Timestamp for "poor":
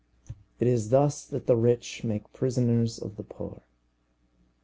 3.23-3.61